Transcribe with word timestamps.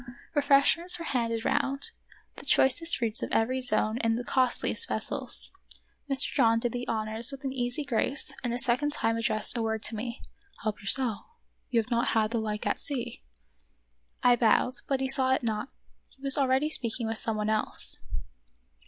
Refreshments 0.33 0.97
were 0.97 1.05
handed 1.05 1.45
round; 1.45 1.91
the 2.37 2.43
choicest 2.43 2.97
fruits 2.97 3.21
of 3.21 3.31
every 3.31 3.61
zone 3.61 3.99
in 3.99 4.15
the 4.15 4.23
costliest 4.23 4.87
vessels. 4.87 5.51
Mr. 6.09 6.25
John 6.33 6.57
did 6.59 6.71
the 6.71 6.87
honors 6.87 7.31
with 7.31 7.43
an 7.43 7.53
easy 7.53 7.85
grace 7.85 8.33
and 8.43 8.51
a 8.51 8.57
second 8.57 8.93
time 8.93 9.15
addressed 9.15 9.55
a 9.55 9.61
word 9.61 9.83
to 9.83 9.95
me." 9.95 10.23
Help 10.63 10.79
yourself; 10.79 11.19
you 11.69 11.79
have 11.79 11.91
not 11.91 12.07
had 12.17 12.31
the 12.31 12.39
like 12.39 12.65
at 12.65 12.79
sea." 12.79 13.21
I 14.23 14.35
bowed, 14.35 14.73
but 14.87 15.01
he 15.01 15.07
saw 15.07 15.33
it 15.35 15.43
not; 15.43 15.69
he 16.09 16.23
was 16.23 16.35
already 16.35 16.71
speak 16.71 16.99
ing 16.99 17.05
with 17.05 17.19
some 17.19 17.37
one 17.37 17.51
else. 17.51 17.97